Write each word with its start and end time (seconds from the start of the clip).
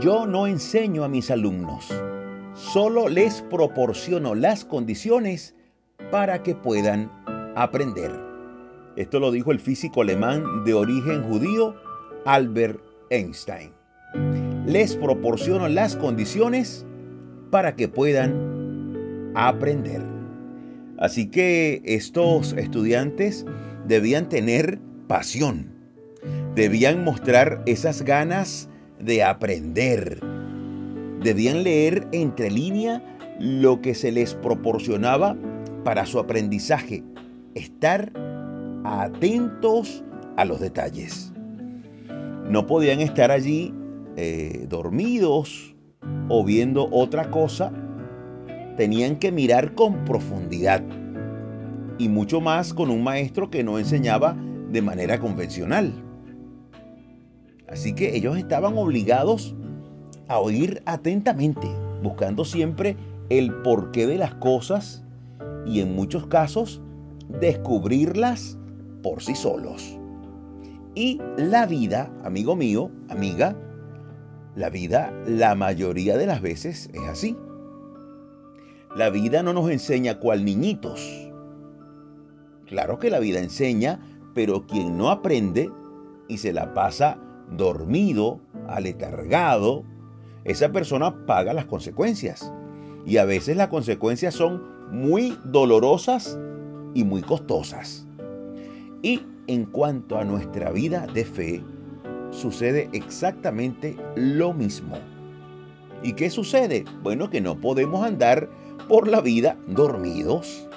yo 0.00 0.26
no 0.26 0.46
enseño 0.46 1.04
a 1.04 1.08
mis 1.08 1.30
alumnos, 1.30 1.88
solo 2.54 3.08
les 3.08 3.42
proporciono 3.42 4.34
las 4.34 4.64
condiciones 4.64 5.54
para 6.10 6.42
que 6.42 6.54
puedan 6.54 7.10
aprender. 7.54 8.10
Esto 8.96 9.20
lo 9.20 9.30
dijo 9.30 9.52
el 9.52 9.60
físico 9.60 10.02
alemán 10.02 10.64
de 10.64 10.74
origen 10.74 11.22
judío 11.22 11.74
Albert 12.26 12.80
Einstein. 13.10 13.72
Les 14.66 14.96
proporciono 14.96 15.68
las 15.68 15.96
condiciones 15.96 16.84
para 17.50 17.74
que 17.76 17.88
puedan 17.88 19.32
aprender. 19.34 20.02
Así 20.98 21.30
que 21.30 21.82
estos 21.84 22.52
estudiantes 22.54 23.46
debían 23.86 24.28
tener 24.28 24.78
pasión, 25.06 25.70
debían 26.54 27.04
mostrar 27.04 27.62
esas 27.66 28.02
ganas 28.02 28.68
de 29.00 29.22
aprender, 29.22 30.20
debían 31.22 31.62
leer 31.62 32.06
entre 32.12 32.50
línea 32.50 33.02
lo 33.38 33.80
que 33.80 33.94
se 33.94 34.12
les 34.12 34.34
proporcionaba 34.34 35.36
para 35.84 36.06
su 36.06 36.18
aprendizaje, 36.18 37.02
estar 37.54 38.12
atentos 38.84 40.04
a 40.36 40.44
los 40.44 40.60
detalles. 40.60 41.32
No 42.48 42.66
podían 42.66 43.00
estar 43.00 43.30
allí 43.30 43.74
eh, 44.16 44.66
dormidos 44.68 45.74
o 46.28 46.44
viendo 46.44 46.88
otra 46.90 47.30
cosa, 47.30 47.72
tenían 48.76 49.16
que 49.16 49.32
mirar 49.32 49.74
con 49.74 50.04
profundidad 50.04 50.82
y 51.98 52.08
mucho 52.08 52.40
más 52.40 52.74
con 52.74 52.90
un 52.90 53.02
maestro 53.02 53.50
que 53.50 53.64
no 53.64 53.78
enseñaba 53.78 54.36
de 54.70 54.82
manera 54.82 55.18
convencional. 55.18 55.92
Así 57.68 57.94
que 57.94 58.16
ellos 58.16 58.36
estaban 58.36 58.76
obligados 58.78 59.54
a 60.28 60.38
oír 60.38 60.82
atentamente, 60.86 61.68
buscando 62.02 62.44
siempre 62.44 62.96
el 63.28 63.52
porqué 63.62 64.06
de 64.06 64.18
las 64.18 64.34
cosas 64.36 65.04
y 65.64 65.80
en 65.80 65.94
muchos 65.94 66.26
casos 66.26 66.80
descubrirlas 67.40 68.56
por 69.02 69.22
sí 69.22 69.34
solos. 69.34 69.98
Y 70.94 71.20
la 71.36 71.66
vida, 71.66 72.10
amigo 72.24 72.56
mío, 72.56 72.90
amiga, 73.08 73.56
la 74.54 74.70
vida 74.70 75.12
la 75.26 75.54
mayoría 75.54 76.16
de 76.16 76.26
las 76.26 76.40
veces 76.40 76.88
es 76.94 77.02
así. 77.02 77.36
La 78.96 79.10
vida 79.10 79.42
no 79.42 79.52
nos 79.52 79.70
enseña 79.70 80.18
cual 80.18 80.44
niñitos. 80.44 81.30
Claro 82.64 82.98
que 82.98 83.10
la 83.10 83.18
vida 83.18 83.40
enseña, 83.40 84.00
pero 84.34 84.66
quien 84.66 84.96
no 84.96 85.10
aprende 85.10 85.70
y 86.28 86.38
se 86.38 86.52
la 86.52 86.72
pasa 86.72 87.18
dormido, 87.50 88.40
aletargado, 88.68 89.84
esa 90.44 90.70
persona 90.70 91.26
paga 91.26 91.52
las 91.52 91.66
consecuencias. 91.66 92.52
Y 93.04 93.18
a 93.18 93.24
veces 93.24 93.56
las 93.56 93.68
consecuencias 93.68 94.34
son 94.34 94.62
muy 94.90 95.38
dolorosas 95.44 96.38
y 96.94 97.04
muy 97.04 97.22
costosas. 97.22 98.06
Y 99.02 99.22
en 99.46 99.66
cuanto 99.66 100.18
a 100.18 100.24
nuestra 100.24 100.70
vida 100.70 101.06
de 101.12 101.24
fe, 101.24 101.64
sucede 102.30 102.88
exactamente 102.92 103.96
lo 104.16 104.52
mismo. 104.52 104.96
¿Y 106.02 106.12
qué 106.12 106.30
sucede? 106.30 106.84
Bueno, 107.02 107.30
que 107.30 107.40
no 107.40 107.60
podemos 107.60 108.04
andar 108.04 108.48
por 108.88 109.08
la 109.08 109.20
vida 109.20 109.56
dormidos. 109.66 110.68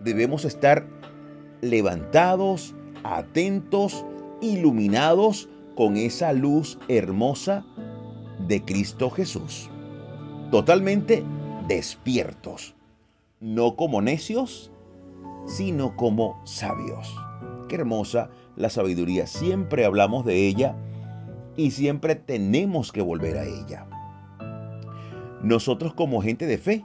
Debemos 0.00 0.44
estar 0.44 0.86
levantados, 1.60 2.74
atentos, 3.04 4.04
iluminados 4.40 5.48
con 5.74 5.96
esa 5.96 6.32
luz 6.32 6.78
hermosa 6.88 7.64
de 8.46 8.64
Cristo 8.64 9.10
Jesús. 9.10 9.70
Totalmente 10.50 11.24
despiertos, 11.68 12.74
no 13.40 13.76
como 13.76 14.02
necios, 14.02 14.70
sino 15.46 15.96
como 15.96 16.40
sabios. 16.44 17.14
Qué 17.68 17.76
hermosa 17.76 18.30
la 18.56 18.70
sabiduría, 18.70 19.26
siempre 19.26 19.84
hablamos 19.84 20.24
de 20.24 20.46
ella 20.46 20.76
y 21.56 21.70
siempre 21.70 22.14
tenemos 22.14 22.92
que 22.92 23.02
volver 23.02 23.38
a 23.38 23.44
ella. 23.44 23.86
Nosotros 25.42 25.94
como 25.94 26.22
gente 26.22 26.46
de 26.46 26.58
fe 26.58 26.84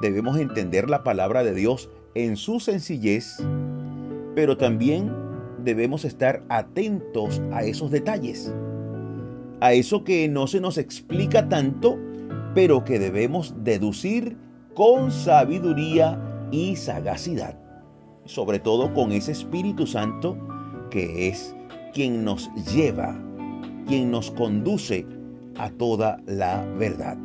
debemos 0.00 0.38
entender 0.38 0.88
la 0.88 1.02
palabra 1.02 1.44
de 1.44 1.54
Dios 1.54 1.90
en 2.14 2.36
su 2.36 2.60
sencillez, 2.60 3.36
pero 4.34 4.56
también 4.56 5.21
debemos 5.64 6.04
estar 6.04 6.42
atentos 6.48 7.40
a 7.52 7.64
esos 7.64 7.90
detalles, 7.90 8.52
a 9.60 9.72
eso 9.72 10.04
que 10.04 10.28
no 10.28 10.46
se 10.46 10.60
nos 10.60 10.78
explica 10.78 11.48
tanto, 11.48 11.98
pero 12.54 12.84
que 12.84 12.98
debemos 12.98 13.54
deducir 13.64 14.36
con 14.74 15.10
sabiduría 15.10 16.18
y 16.50 16.76
sagacidad, 16.76 17.58
sobre 18.24 18.58
todo 18.58 18.92
con 18.94 19.12
ese 19.12 19.32
Espíritu 19.32 19.86
Santo 19.86 20.36
que 20.90 21.28
es 21.28 21.54
quien 21.94 22.24
nos 22.24 22.50
lleva, 22.72 23.18
quien 23.86 24.10
nos 24.10 24.30
conduce 24.30 25.06
a 25.58 25.70
toda 25.70 26.18
la 26.26 26.64
verdad. 26.78 27.16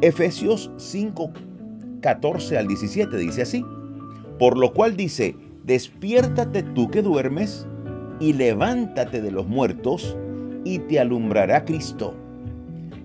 Efesios 0.00 0.70
5, 0.76 1.30
14 2.02 2.58
al 2.58 2.68
17 2.68 3.16
dice 3.16 3.42
así, 3.42 3.64
por 4.38 4.56
lo 4.58 4.72
cual 4.72 4.96
dice, 4.96 5.34
despiértate 5.66 6.62
tú 6.62 6.88
que 6.90 7.02
duermes 7.02 7.66
y 8.20 8.32
levántate 8.32 9.20
de 9.20 9.32
los 9.32 9.46
muertos 9.48 10.16
y 10.64 10.78
te 10.78 11.00
alumbrará 11.00 11.64
Cristo. 11.64 12.14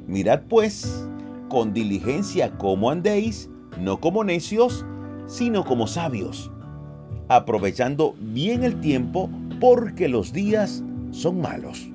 Mirad 0.08 0.42
pues 0.48 1.08
con 1.50 1.74
diligencia 1.74 2.56
cómo 2.58 2.92
andéis, 2.92 3.50
no 3.80 4.00
como 4.00 4.24
necios, 4.24 4.86
sino 5.26 5.66
como 5.66 5.88
sabios, 5.88 6.52
aprovechando 7.30 8.16
bien 8.20 8.64
el 8.64 8.80
tiempo 8.80 9.30
porque 9.60 10.08
los 10.08 10.32
días 10.32 10.84
son 11.10 11.42
malos. 11.42 11.90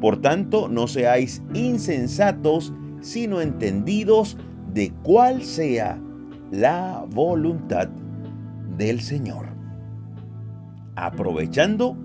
Por 0.00 0.20
tanto, 0.20 0.68
no 0.68 0.86
seáis 0.86 1.42
insensatos, 1.54 2.72
sino 3.00 3.40
entendidos 3.40 4.36
de 4.74 4.92
cuál 5.02 5.42
sea 5.42 6.00
la 6.50 7.04
voluntad 7.10 7.88
del 8.76 9.00
Señor 9.00 9.57
aprovechando 11.06 11.96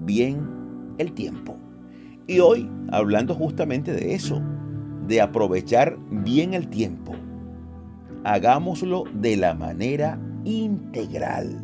bien 0.00 0.94
el 0.98 1.12
tiempo. 1.12 1.56
Y 2.26 2.40
hoy 2.40 2.70
hablando 2.92 3.34
justamente 3.34 3.92
de 3.92 4.14
eso, 4.14 4.40
de 5.06 5.20
aprovechar 5.20 5.98
bien 6.10 6.54
el 6.54 6.68
tiempo. 6.68 7.14
Hagámoslo 8.24 9.04
de 9.14 9.36
la 9.36 9.54
manera 9.54 10.18
integral, 10.44 11.60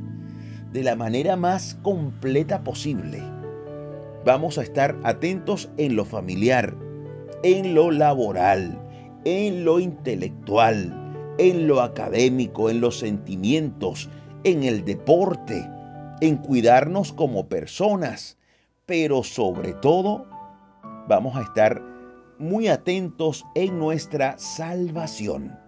de 0.73 0.83
la 0.83 0.97
manera 0.97 1.37
más 1.37 1.79
completa 1.83 2.63
posible. 2.65 3.23
Vamos 4.25 4.59
a 4.59 4.63
estar 4.63 4.99
atentos 5.05 5.71
en 5.77 5.95
lo 5.95 6.05
familiar, 6.05 6.75
en 7.43 7.75
lo 7.75 7.91
laboral, 7.91 8.77
en 9.25 9.65
lo 9.65 9.79
intelectual, 9.79 10.93
en 11.39 11.69
lo 11.69 11.81
académico, 11.81 12.71
en 12.71 12.81
los 12.81 12.99
sentimientos, 12.99 14.09
en 14.45 14.65
el 14.65 14.85
deporte, 14.85 15.69
en 16.21 16.37
cuidarnos 16.37 17.13
como 17.13 17.49
personas, 17.49 18.39
pero 18.87 19.23
sobre 19.23 19.73
todo 19.75 20.27
vamos 21.09 21.37
a 21.37 21.43
estar 21.43 21.83
muy 22.39 22.69
atentos 22.69 23.45
en 23.55 23.79
nuestra 23.79 24.39
salvación. 24.39 25.59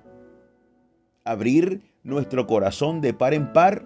Abrir 1.25 1.82
nuestro 2.03 2.47
corazón 2.47 3.00
de 3.00 3.12
par 3.12 3.34
en 3.34 3.53
par 3.53 3.84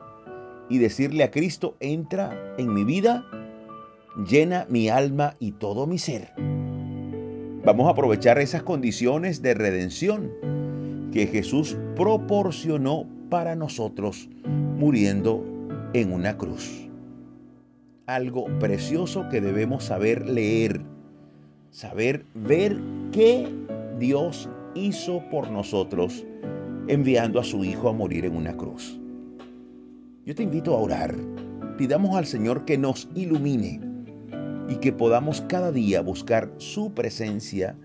y 0.68 0.78
decirle 0.78 1.24
a 1.24 1.30
Cristo, 1.30 1.76
entra 1.80 2.54
en 2.58 2.72
mi 2.72 2.84
vida, 2.84 3.24
llena 4.28 4.66
mi 4.68 4.88
alma 4.88 5.36
y 5.38 5.52
todo 5.52 5.86
mi 5.86 5.98
ser. 5.98 6.32
Vamos 7.64 7.86
a 7.86 7.90
aprovechar 7.90 8.38
esas 8.38 8.62
condiciones 8.62 9.42
de 9.42 9.54
redención 9.54 10.32
que 11.12 11.26
Jesús 11.26 11.76
proporcionó 11.94 13.06
para 13.28 13.54
nosotros 13.54 14.28
muriendo 14.76 15.51
en 15.94 16.12
una 16.12 16.36
cruz. 16.36 16.88
Algo 18.06 18.46
precioso 18.58 19.28
que 19.28 19.40
debemos 19.40 19.84
saber 19.84 20.26
leer, 20.28 20.80
saber 21.70 22.24
ver 22.34 22.78
qué 23.12 23.48
Dios 23.98 24.48
hizo 24.74 25.22
por 25.30 25.50
nosotros 25.50 26.24
enviando 26.88 27.38
a 27.38 27.44
su 27.44 27.64
Hijo 27.64 27.88
a 27.88 27.92
morir 27.92 28.24
en 28.24 28.36
una 28.36 28.56
cruz. 28.56 28.98
Yo 30.24 30.34
te 30.34 30.42
invito 30.42 30.74
a 30.74 30.78
orar. 30.78 31.14
Pidamos 31.78 32.16
al 32.16 32.26
Señor 32.26 32.64
que 32.64 32.78
nos 32.78 33.08
ilumine 33.14 33.80
y 34.68 34.76
que 34.76 34.92
podamos 34.92 35.42
cada 35.42 35.72
día 35.72 36.00
buscar 36.00 36.52
su 36.58 36.92
presencia 36.92 37.76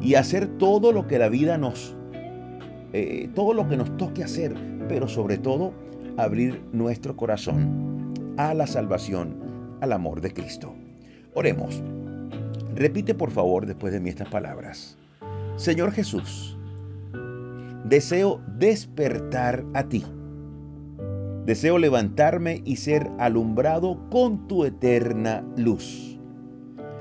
y 0.00 0.14
hacer 0.14 0.46
todo 0.58 0.92
lo 0.92 1.06
que 1.06 1.18
la 1.18 1.28
vida 1.28 1.56
nos, 1.56 1.96
eh, 2.92 3.28
todo 3.34 3.54
lo 3.54 3.66
que 3.68 3.76
nos 3.76 3.96
toque 3.96 4.22
hacer, 4.22 4.54
pero 4.88 5.08
sobre 5.08 5.38
todo 5.38 5.72
abrir 6.16 6.62
nuestro 6.72 7.16
corazón 7.16 8.14
a 8.36 8.54
la 8.54 8.66
salvación, 8.66 9.36
al 9.80 9.92
amor 9.92 10.20
de 10.20 10.32
Cristo. 10.32 10.74
Oremos. 11.34 11.82
Repite 12.74 13.14
por 13.14 13.30
favor 13.30 13.66
después 13.66 13.92
de 13.92 14.00
mí 14.00 14.10
estas 14.10 14.28
palabras. 14.28 14.96
Señor 15.56 15.92
Jesús, 15.92 16.56
deseo 17.84 18.40
despertar 18.58 19.64
a 19.74 19.84
ti. 19.84 20.04
Deseo 21.46 21.78
levantarme 21.78 22.62
y 22.64 22.76
ser 22.76 23.10
alumbrado 23.18 24.08
con 24.10 24.48
tu 24.48 24.64
eterna 24.64 25.44
luz. 25.56 26.18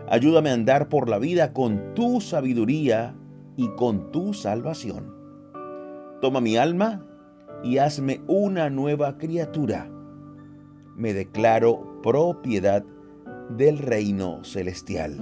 Ayúdame 0.10 0.50
a 0.50 0.54
andar 0.54 0.90
por 0.90 1.10
la 1.10 1.18
vida 1.18 1.54
con 1.54 1.94
tu 1.96 2.20
sabiduría 2.20 3.16
y 3.56 3.70
con 3.76 4.12
tu 4.12 4.34
salvación. 4.34 5.14
Toma 6.22 6.42
mi 6.42 6.58
alma 6.58 7.06
y 7.64 7.78
hazme 7.78 8.22
una 8.28 8.70
nueva 8.70 9.18
criatura. 9.18 9.90
Me 10.96 11.14
declaro 11.14 12.02
propiedad 12.04 12.84
del 13.58 13.78
reino 13.80 14.44
celestial. 14.44 15.18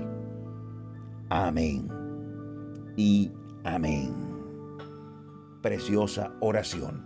Amén. 1.29 1.87
Y 2.97 3.31
amén. 3.63 4.13
Preciosa 5.61 6.33
oración. 6.39 7.05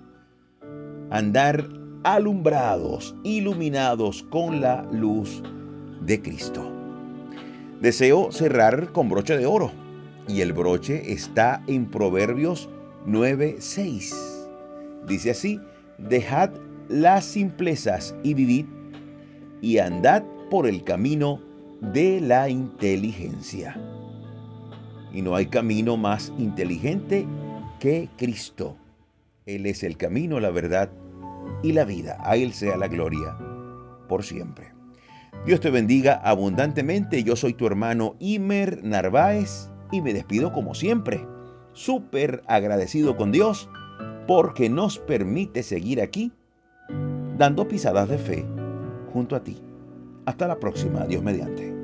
Andar 1.11 1.67
alumbrados, 2.03 3.15
iluminados 3.23 4.23
con 4.29 4.61
la 4.61 4.83
luz 4.91 5.43
de 6.01 6.21
Cristo. 6.21 6.71
Deseo 7.81 8.31
cerrar 8.31 8.91
con 8.93 9.09
broche 9.09 9.37
de 9.37 9.45
oro 9.45 9.71
y 10.27 10.41
el 10.41 10.53
broche 10.53 11.11
está 11.11 11.63
en 11.67 11.85
Proverbios 11.85 12.69
9:6. 13.05 14.34
Dice 15.07 15.31
así, 15.31 15.59
dejad 15.97 16.49
las 16.89 17.25
simplezas 17.25 18.15
y 18.23 18.33
vivid 18.33 18.65
y 19.61 19.77
andad 19.77 20.23
por 20.49 20.67
el 20.67 20.83
camino 20.83 21.41
de 21.93 22.21
la 22.21 22.49
inteligencia. 22.49 23.79
Y 25.13 25.21
no 25.21 25.35
hay 25.35 25.47
camino 25.47 25.97
más 25.97 26.31
inteligente 26.37 27.25
que 27.79 28.09
Cristo. 28.17 28.75
Él 29.45 29.65
es 29.65 29.83
el 29.83 29.97
camino, 29.97 30.39
la 30.39 30.49
verdad 30.49 30.89
y 31.63 31.71
la 31.71 31.85
vida. 31.85 32.17
A 32.21 32.35
Él 32.35 32.53
sea 32.53 32.77
la 32.77 32.87
gloria 32.87 33.37
por 34.07 34.23
siempre. 34.23 34.71
Dios 35.45 35.59
te 35.59 35.69
bendiga 35.69 36.15
abundantemente. 36.23 37.23
Yo 37.23 37.35
soy 37.35 37.53
tu 37.53 37.67
hermano 37.67 38.15
Imer 38.19 38.83
Narváez 38.83 39.69
y 39.91 40.01
me 40.01 40.13
despido 40.13 40.51
como 40.51 40.73
siempre, 40.73 41.25
súper 41.73 42.41
agradecido 42.47 43.15
con 43.15 43.31
Dios 43.31 43.69
porque 44.27 44.69
nos 44.69 44.97
permite 44.99 45.63
seguir 45.63 46.01
aquí 46.01 46.31
dando 47.37 47.67
pisadas 47.67 48.09
de 48.09 48.17
fe 48.17 48.45
junto 49.13 49.35
a 49.35 49.43
ti. 49.43 49.61
Hasta 50.25 50.47
la 50.47 50.59
próxima, 50.59 51.05
Dios 51.05 51.21
mediante. 51.21 51.74